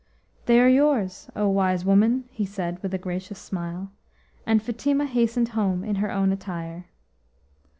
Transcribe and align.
"They 0.47 0.59
are 0.59 0.67
yours, 0.67 1.29
O 1.35 1.47
wise 1.47 1.85
woman," 1.85 2.23
he 2.31 2.43
said 2.43 2.81
with 2.81 2.91
a 2.95 2.97
gracious 2.97 3.37
smile, 3.37 3.91
and 4.47 4.59
:Fatima 4.63 5.05
hastened 5.05 5.49
home 5.49 5.83
in 5.83 5.97
her 5.97 6.09
own 6.11 6.31
attire. 6.31 6.85